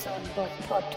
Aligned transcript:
Bobson 0.00 0.22
Bob 0.34 0.48
Podcast. 0.66 0.94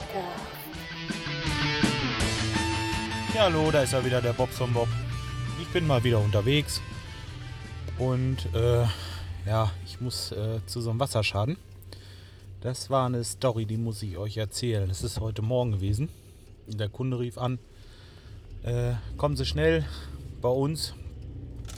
Ja, 3.36 3.44
hallo, 3.44 3.70
da 3.70 3.82
ist 3.82 3.92
ja 3.92 4.06
wieder 4.06 4.22
der 4.22 4.32
Bobson 4.32 4.72
Bob. 4.72 4.88
Ich 5.62 5.68
bin 5.74 5.86
mal 5.86 6.02
wieder 6.06 6.20
unterwegs 6.20 6.80
und 8.00 8.38
äh, 8.56 8.86
ja, 9.46 9.72
ich 9.86 10.00
muss 10.00 10.32
äh, 10.32 10.66
zu 10.68 10.80
so 10.80 10.90
einem 10.90 11.02
Wasserschaden. 11.02 11.58
Das 12.62 12.90
war 12.90 13.08
eine 13.08 13.26
Story, 13.26 13.66
die 13.66 13.76
muss 13.76 14.02
ich 14.04 14.18
euch 14.18 14.38
erzählen. 14.38 14.88
Das 14.88 15.04
ist 15.04 15.20
heute 15.20 15.42
Morgen 15.42 15.74
gewesen. 15.74 16.08
Der 16.68 16.88
Kunde 16.88 17.20
rief 17.20 17.38
an, 17.38 17.60
äh, 18.64 18.94
kommen 19.18 19.36
Sie 19.36 19.46
schnell, 19.46 19.84
bei 20.42 20.48
uns 20.48 20.94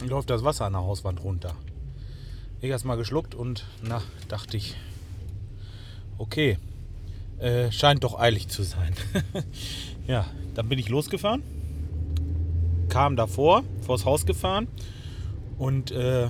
läuft 0.05 0.30
das 0.30 0.44
Wasser 0.44 0.66
an 0.66 0.73
der 0.73 0.84
Hauswand 0.84 1.23
runter. 1.23 1.56
Ich 2.62 2.70
erst 2.70 2.86
mal 2.86 2.98
geschluckt 2.98 3.34
und 3.34 3.65
na, 3.82 4.04
dachte 4.28 4.57
ich, 4.57 4.76
okay, 6.20 6.60
äh, 7.39 7.71
scheint 7.71 8.04
doch 8.04 8.20
eilig 8.20 8.48
zu 8.48 8.64
sein. 8.64 8.94
ja, 10.07 10.26
dann 10.54 10.70
bin 10.70 10.80
ich 10.80 10.89
losgefahren, 10.89 11.43
kam 12.89 13.16
davor, 13.16 13.64
vors 13.82 14.06
Haus 14.06 14.26
gefahren 14.26 14.68
und 15.57 15.92
äh, 15.92 16.28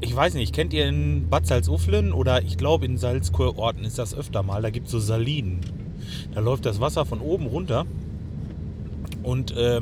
ich 0.00 0.14
weiß 0.14 0.34
nicht, 0.34 0.54
kennt 0.54 0.72
ihr 0.72 0.88
in 0.88 1.28
Bad 1.28 1.46
Salzuflen 1.46 2.12
oder 2.12 2.42
ich 2.42 2.56
glaube 2.56 2.86
in 2.86 2.96
Salzkurorten 2.96 3.84
ist 3.84 3.98
das 3.98 4.14
öfter 4.14 4.42
mal, 4.42 4.62
da 4.62 4.70
gibt 4.70 4.86
es 4.86 4.92
so 4.92 4.98
Salinen. 4.98 5.60
Da 6.34 6.40
läuft 6.40 6.66
das 6.66 6.80
Wasser 6.80 7.04
von 7.04 7.20
oben 7.20 7.46
runter 7.46 7.86
und 9.22 9.50
äh, 9.52 9.80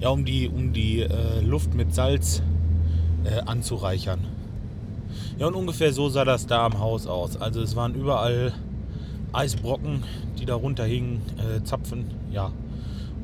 ja, 0.00 0.08
um 0.10 0.24
die, 0.24 0.48
um 0.48 0.72
die 0.72 1.00
äh, 1.00 1.40
Luft 1.40 1.74
mit 1.74 1.94
Salz 1.94 2.42
äh, 3.24 3.40
anzureichern. 3.40 4.20
Ja, 5.38 5.46
und 5.46 5.54
ungefähr 5.54 5.92
so 5.92 6.08
sah 6.08 6.24
das 6.24 6.46
da 6.46 6.66
am 6.66 6.78
Haus 6.78 7.06
aus. 7.06 7.36
Also 7.36 7.62
es 7.62 7.76
waren 7.76 7.94
überall 7.94 8.52
Eisbrocken, 9.36 10.02
die 10.38 10.46
da 10.46 10.54
runterhingen, 10.54 11.20
äh, 11.38 11.62
Zapfen, 11.62 12.06
ja, 12.32 12.52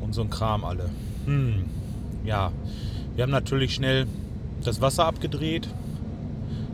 und 0.00 0.14
so 0.14 0.20
ein 0.20 0.30
Kram 0.30 0.64
alle. 0.64 0.90
Hm, 1.24 1.64
ja, 2.24 2.52
wir 3.14 3.22
haben 3.22 3.30
natürlich 3.30 3.74
schnell 3.74 4.06
das 4.62 4.80
Wasser 4.80 5.06
abgedreht. 5.06 5.68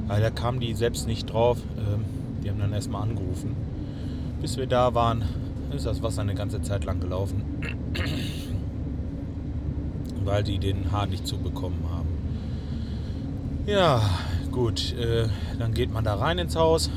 Leider 0.08 0.30
kamen 0.30 0.60
die 0.60 0.74
selbst 0.74 1.06
nicht 1.06 1.32
drauf. 1.32 1.58
Ähm, 1.76 2.04
die 2.42 2.50
haben 2.50 2.58
dann 2.58 2.72
erstmal 2.72 3.02
angerufen. 3.02 3.54
Bis 4.40 4.56
wir 4.56 4.66
da 4.66 4.94
waren, 4.94 5.22
ist 5.74 5.86
das 5.86 6.02
Wasser 6.02 6.22
eine 6.22 6.34
ganze 6.34 6.62
Zeit 6.62 6.84
lang 6.84 7.00
gelaufen. 7.00 7.42
Weil 10.24 10.42
die 10.42 10.58
den 10.58 10.90
Hahn 10.92 11.10
nicht 11.10 11.26
zubekommen 11.26 11.84
haben. 11.90 12.08
Ja, 13.66 14.02
gut. 14.50 14.94
Äh, 14.94 15.28
dann 15.58 15.74
geht 15.74 15.92
man 15.92 16.04
da 16.04 16.14
rein 16.14 16.38
ins 16.38 16.56
Haus 16.56 16.90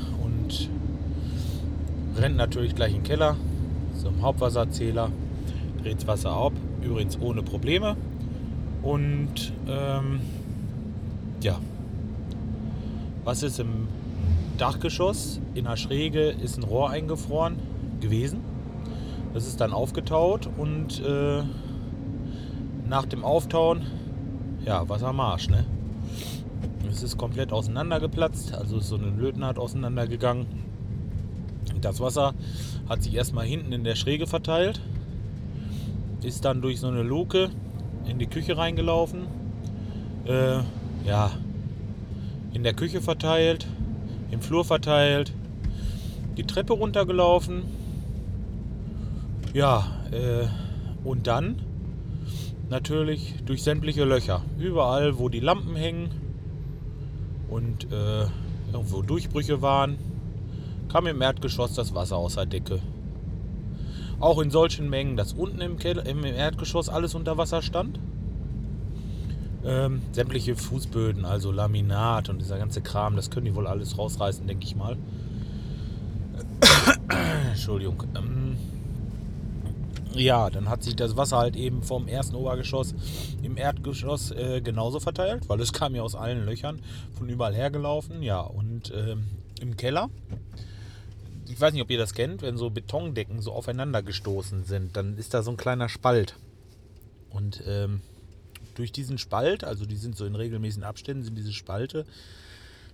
rennt 2.22 2.36
natürlich 2.36 2.76
gleich 2.76 2.92
den 2.92 3.02
Keller 3.02 3.36
zum 4.00 4.22
Hauptwasserzähler. 4.22 5.10
Dreht 5.82 5.96
das 5.98 6.06
Wasser 6.06 6.30
ab. 6.30 6.52
Übrigens 6.80 7.18
ohne 7.20 7.42
Probleme. 7.42 7.96
Und 8.82 9.52
ähm, 9.68 10.20
ja, 11.40 11.58
was 13.24 13.42
ist 13.42 13.58
im 13.58 13.88
Dachgeschoss? 14.56 15.40
In 15.54 15.64
der 15.64 15.76
Schräge 15.76 16.28
ist 16.28 16.58
ein 16.58 16.62
Rohr 16.62 16.90
eingefroren 16.90 17.56
gewesen. 18.00 18.40
Das 19.34 19.46
ist 19.46 19.60
dann 19.60 19.72
aufgetaut 19.72 20.48
und 20.58 21.02
äh, 21.04 21.42
nach 22.88 23.06
dem 23.06 23.24
Auftauen, 23.24 23.86
ja, 24.64 24.88
Wassermarsch, 24.88 25.48
ne? 25.48 25.64
Es 26.90 27.02
ist 27.02 27.16
komplett 27.16 27.52
auseinandergeplatzt, 27.52 28.54
also 28.54 28.78
so 28.78 28.96
eine 28.96 29.06
Lötnaht 29.06 29.58
auseinandergegangen. 29.58 30.46
Das 31.80 32.00
Wasser 32.00 32.34
hat 32.88 33.02
sich 33.02 33.14
erstmal 33.14 33.46
hinten 33.46 33.72
in 33.72 33.84
der 33.84 33.96
Schräge 33.96 34.26
verteilt, 34.26 34.80
ist 36.22 36.44
dann 36.44 36.62
durch 36.62 36.80
so 36.80 36.88
eine 36.88 37.02
Luke 37.02 37.50
in 38.06 38.18
die 38.18 38.26
Küche 38.26 38.56
reingelaufen. 38.56 39.26
Äh, 40.24 40.60
ja, 41.06 41.32
in 42.52 42.62
der 42.62 42.74
Küche 42.74 43.00
verteilt, 43.00 43.66
im 44.30 44.40
Flur 44.40 44.64
verteilt, 44.64 45.32
die 46.36 46.44
Treppe 46.44 46.74
runtergelaufen. 46.74 47.62
Ja, 49.52 49.86
äh, 50.10 50.46
und 51.04 51.26
dann 51.26 51.56
natürlich 52.70 53.34
durch 53.44 53.62
sämtliche 53.62 54.04
Löcher. 54.04 54.42
Überall, 54.58 55.18
wo 55.18 55.28
die 55.28 55.40
Lampen 55.40 55.76
hängen 55.76 56.10
und 57.50 57.92
äh, 57.92 58.26
irgendwo 58.72 59.02
Durchbrüche 59.02 59.60
waren, 59.60 59.98
kam 60.92 61.06
im 61.06 61.22
Erdgeschoss 61.22 61.72
das 61.72 61.94
Wasser 61.94 62.18
aus 62.18 62.34
der 62.34 62.44
Decke. 62.44 62.80
Auch 64.20 64.38
in 64.40 64.50
solchen 64.50 64.90
Mengen, 64.90 65.16
dass 65.16 65.32
unten 65.32 65.62
im, 65.62 65.78
Keller, 65.78 66.04
im 66.04 66.22
Erdgeschoss 66.22 66.90
alles 66.90 67.14
unter 67.14 67.38
Wasser 67.38 67.62
stand. 67.62 67.98
Ähm, 69.64 70.02
sämtliche 70.12 70.54
Fußböden, 70.54 71.24
also 71.24 71.50
Laminat 71.50 72.28
und 72.28 72.40
dieser 72.40 72.58
ganze 72.58 72.82
Kram, 72.82 73.16
das 73.16 73.30
können 73.30 73.46
die 73.46 73.54
wohl 73.54 73.66
alles 73.66 73.96
rausreißen, 73.96 74.46
denke 74.46 74.66
ich 74.66 74.76
mal. 74.76 74.98
Entschuldigung. 77.52 78.02
Ähm, 78.14 78.56
ja, 80.14 80.50
dann 80.50 80.68
hat 80.68 80.82
sich 80.82 80.94
das 80.94 81.16
Wasser 81.16 81.38
halt 81.38 81.56
eben 81.56 81.82
vom 81.82 82.06
ersten 82.06 82.36
Obergeschoss 82.36 82.94
im 83.42 83.56
Erdgeschoss 83.56 84.30
äh, 84.32 84.60
genauso 84.60 85.00
verteilt, 85.00 85.48
weil 85.48 85.60
es 85.60 85.72
kam 85.72 85.94
ja 85.94 86.02
aus 86.02 86.14
allen 86.14 86.44
Löchern 86.44 86.80
von 87.16 87.30
überall 87.30 87.54
hergelaufen. 87.54 88.22
Ja, 88.22 88.40
und 88.40 88.92
ähm, 88.94 89.24
im 89.60 89.76
Keller, 89.76 90.10
ich 91.52 91.60
weiß 91.60 91.74
nicht, 91.74 91.82
ob 91.82 91.90
ihr 91.90 91.98
das 91.98 92.14
kennt, 92.14 92.40
wenn 92.42 92.56
so 92.56 92.70
Betondecken 92.70 93.42
so 93.42 93.52
aufeinander 93.52 94.02
gestoßen 94.02 94.64
sind, 94.64 94.96
dann 94.96 95.18
ist 95.18 95.34
da 95.34 95.42
so 95.42 95.50
ein 95.50 95.58
kleiner 95.58 95.88
Spalt. 95.90 96.36
Und 97.30 97.62
ähm, 97.66 98.00
durch 98.74 98.90
diesen 98.90 99.18
Spalt, 99.18 99.62
also 99.62 99.84
die 99.84 99.96
sind 99.96 100.16
so 100.16 100.24
in 100.24 100.34
regelmäßigen 100.34 100.84
Abständen, 100.84 101.24
sind 101.24 101.36
diese 101.36 101.52
Spalte. 101.52 102.06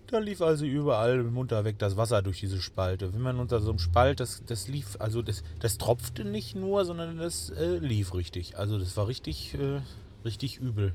Da 0.09 0.19
lief 0.19 0.41
also 0.43 0.65
überall 0.65 1.23
munter 1.23 1.65
weg 1.65 1.79
das 1.79 1.97
Wasser 1.97 2.21
durch 2.21 2.41
diese 2.41 2.61
Spalte. 2.61 3.13
Wenn 3.15 3.21
man 3.21 3.39
unter 3.39 3.61
so 3.61 3.71
einem 3.71 3.79
Spalt, 3.79 4.19
das, 4.19 4.43
das 4.45 4.67
lief, 4.67 4.97
also 4.99 5.23
das, 5.23 5.45
das 5.61 5.79
tropfte 5.79 6.25
nicht 6.25 6.57
nur, 6.57 6.85
sondern 6.85 7.19
das 7.19 7.51
äh, 7.51 7.79
lief 7.79 8.15
richtig. 8.15 8.59
Also 8.59 8.79
das 8.79 8.97
war 8.97 9.07
richtig, 9.07 9.55
äh, 9.55 9.83
richtig 10.25 10.57
übel. 10.57 10.95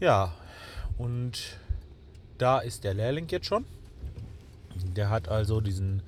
Ja, 0.00 0.34
und 0.98 1.58
da 2.38 2.58
ist 2.58 2.82
der 2.82 2.94
Lehrling 2.94 3.28
jetzt 3.28 3.46
schon. 3.46 3.64
Der 4.94 5.10
hat 5.10 5.28
also 5.28 5.60
diesen 5.60 6.02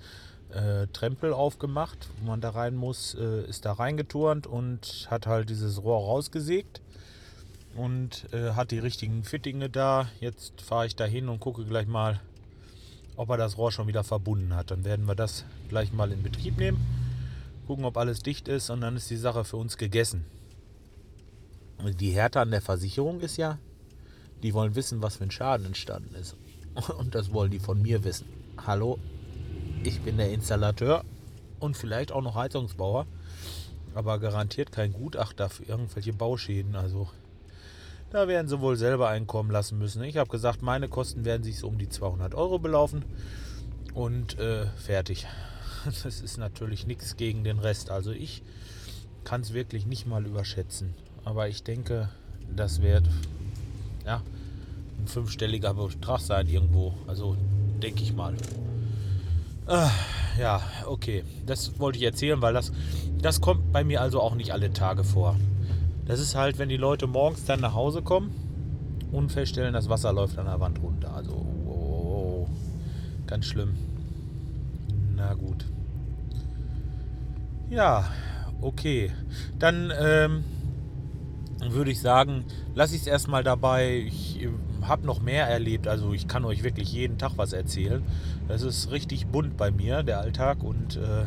äh, 0.50 0.86
Trempel 0.92 1.32
aufgemacht, 1.32 2.08
wo 2.18 2.28
man 2.28 2.40
da 2.40 2.50
rein 2.50 2.76
muss, 2.76 3.14
äh, 3.14 3.42
ist 3.48 3.64
da 3.64 3.72
reingeturnt 3.72 4.46
und 4.46 5.06
hat 5.10 5.26
halt 5.26 5.50
dieses 5.50 5.82
Rohr 5.82 5.98
rausgesägt 5.98 6.80
und 7.76 8.32
äh, 8.32 8.52
hat 8.52 8.70
die 8.70 8.78
richtigen 8.78 9.24
Fittinge 9.24 9.68
da. 9.68 10.08
Jetzt 10.20 10.60
fahre 10.62 10.86
ich 10.86 10.96
da 10.96 11.04
hin 11.04 11.28
und 11.28 11.40
gucke 11.40 11.64
gleich 11.64 11.86
mal, 11.86 12.20
ob 13.16 13.30
er 13.30 13.36
das 13.36 13.58
Rohr 13.58 13.72
schon 13.72 13.88
wieder 13.88 14.04
verbunden 14.04 14.54
hat. 14.54 14.70
Dann 14.70 14.84
werden 14.84 15.06
wir 15.06 15.14
das 15.14 15.44
gleich 15.68 15.92
mal 15.92 16.12
in 16.12 16.22
Betrieb 16.22 16.58
nehmen, 16.58 16.84
gucken, 17.66 17.84
ob 17.84 17.96
alles 17.96 18.22
dicht 18.22 18.48
ist 18.48 18.70
und 18.70 18.80
dann 18.80 18.96
ist 18.96 19.10
die 19.10 19.16
Sache 19.16 19.44
für 19.44 19.56
uns 19.56 19.76
gegessen. 19.76 20.24
Die 22.00 22.10
Härte 22.10 22.40
an 22.40 22.50
der 22.50 22.62
Versicherung 22.62 23.20
ist 23.20 23.36
ja, 23.36 23.58
die 24.42 24.54
wollen 24.54 24.74
wissen, 24.74 25.02
was 25.02 25.16
für 25.16 25.24
ein 25.24 25.30
Schaden 25.30 25.66
entstanden 25.66 26.14
ist. 26.14 26.36
Und 26.98 27.14
das 27.14 27.32
wollen 27.32 27.50
die 27.50 27.58
von 27.58 27.80
mir 27.80 28.04
wissen. 28.04 28.26
Hallo, 28.64 28.98
ich 29.84 30.00
bin 30.00 30.16
der 30.16 30.32
Installateur 30.32 31.04
und 31.60 31.76
vielleicht 31.76 32.10
auch 32.10 32.22
noch 32.22 32.34
Heizungsbauer, 32.34 33.06
aber 33.94 34.18
garantiert 34.18 34.72
kein 34.72 34.92
Gutachter 34.92 35.48
für 35.48 35.64
irgendwelche 35.64 36.12
Bauschäden. 36.12 36.74
Also 36.74 37.08
da 38.10 38.26
werden 38.26 38.48
sie 38.48 38.60
wohl 38.60 38.76
selber 38.76 39.08
einkommen 39.08 39.50
lassen 39.50 39.78
müssen. 39.78 40.02
Ich 40.02 40.16
habe 40.16 40.30
gesagt, 40.30 40.62
meine 40.62 40.88
Kosten 40.88 41.24
werden 41.24 41.44
sich 41.44 41.58
so 41.58 41.68
um 41.68 41.78
die 41.78 41.88
200 41.88 42.34
Euro 42.34 42.58
belaufen. 42.58 43.04
Und 43.94 44.38
äh, 44.38 44.66
fertig. 44.76 45.26
Das 46.02 46.20
ist 46.20 46.36
natürlich 46.36 46.84
nichts 46.88 47.16
gegen 47.16 47.44
den 47.44 47.60
Rest. 47.60 47.90
Also 47.90 48.10
ich 48.10 48.42
kann 49.22 49.42
es 49.42 49.52
wirklich 49.52 49.86
nicht 49.86 50.04
mal 50.04 50.26
überschätzen. 50.26 50.94
Aber 51.24 51.46
ich 51.48 51.62
denke, 51.62 52.08
das 52.50 52.82
wird 52.82 53.04
ja, 54.04 54.20
ein 54.98 55.06
fünfstelliger 55.06 55.74
Betrag 55.74 56.20
sein 56.20 56.48
irgendwo. 56.48 56.94
Also 57.06 57.36
denke 57.82 58.02
ich 58.02 58.14
mal. 58.14 58.34
Äh, 59.66 59.88
ja, 60.40 60.60
okay. 60.86 61.24
Das 61.44 61.78
wollte 61.78 61.98
ich 61.98 62.04
erzählen, 62.04 62.40
weil 62.42 62.54
das, 62.54 62.72
das 63.20 63.40
kommt 63.40 63.72
bei 63.72 63.84
mir 63.84 64.00
also 64.00 64.20
auch 64.20 64.34
nicht 64.34 64.52
alle 64.52 64.72
Tage 64.72 65.04
vor. 65.04 65.36
Das 66.06 66.20
ist 66.20 66.36
halt, 66.36 66.58
wenn 66.58 66.68
die 66.68 66.76
Leute 66.76 67.06
morgens 67.06 67.44
dann 67.44 67.60
nach 67.60 67.74
Hause 67.74 68.02
kommen 68.02 68.30
und 69.10 69.32
feststellen, 69.32 69.72
das 69.72 69.88
Wasser 69.88 70.12
läuft 70.12 70.38
an 70.38 70.46
der 70.46 70.60
Wand 70.60 70.80
runter. 70.80 71.12
Also, 71.14 71.32
oh, 71.32 71.70
oh, 71.70 72.46
oh, 72.46 72.48
ganz 73.26 73.46
schlimm. 73.46 73.74
Na 75.16 75.34
gut. 75.34 75.64
Ja, 77.70 78.04
okay. 78.60 79.10
Dann 79.58 79.92
ähm, 79.98 80.44
würde 81.70 81.90
ich 81.90 82.00
sagen, 82.00 82.44
lasse 82.74 82.94
ich 82.94 83.02
es 83.02 83.06
erstmal 83.08 83.42
dabei. 83.42 84.04
Ich 84.06 84.42
äh, 84.42 84.48
habe 84.88 85.06
noch 85.06 85.20
mehr 85.20 85.46
erlebt. 85.46 85.88
Also 85.88 86.12
ich 86.12 86.28
kann 86.28 86.44
euch 86.44 86.62
wirklich 86.62 86.92
jeden 86.92 87.18
Tag 87.18 87.32
was 87.36 87.52
erzählen. 87.52 88.02
Es 88.48 88.62
ist 88.62 88.90
richtig 88.90 89.26
bunt 89.26 89.56
bei 89.56 89.70
mir, 89.70 90.02
der 90.02 90.20
Alltag 90.20 90.62
und 90.62 90.96
äh, 90.96 91.24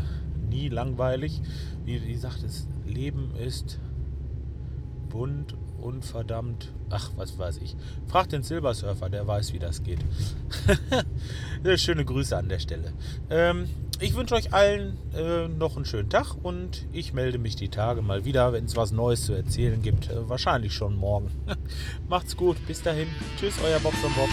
nie 0.50 0.70
langweilig. 0.70 1.42
Wie, 1.86 2.00
gesagt, 2.00 2.44
das 2.44 2.68
Leben 2.86 3.34
ist 3.36 3.80
bunt 5.10 5.56
und 5.80 6.06
verdammt. 6.06 6.72
Ach, 6.90 7.12
was 7.16 7.38
weiß 7.38 7.58
ich. 7.58 7.76
Fragt 8.08 8.32
den 8.32 8.44
Silbersurfer, 8.44 9.10
der 9.10 9.26
weiß, 9.28 9.54
wie 9.54 9.60
das 9.60 9.84
geht. 9.84 10.00
Schöne 11.78 12.06
Grüße 12.06 12.36
an 12.38 12.50
der 12.50 12.60
Stelle. 12.60 12.94
Ähm, 13.30 13.68
ich 14.00 14.16
wünsche 14.16 14.36
euch 14.36 14.54
allen 14.54 14.98
äh, 15.14 15.48
noch 15.48 15.76
einen 15.76 15.86
schönen 15.86 16.10
Tag 16.10 16.36
und 16.42 16.86
ich 16.94 17.14
melde 17.14 17.38
mich 17.38 17.56
die 17.56 17.70
Tage 17.70 18.02
mal 18.02 18.26
wieder, 18.26 18.54
wenn 18.54 18.66
es 18.66 18.76
was 18.76 18.92
Neues 18.92 19.26
zu 19.26 19.34
erzählen 19.34 19.82
gibt. 19.82 20.10
Äh, 20.10 20.30
wahrscheinlich 20.30 20.74
schon 20.74 20.96
morgen. 20.96 21.30
Macht's 22.10 22.38
gut. 22.38 22.58
Bis 22.68 22.82
dahin. 22.82 23.08
Tschüss, 23.40 23.56
euer 23.64 23.80
Bob 23.80 23.94
von 23.94 24.14
Bob. 24.14 24.30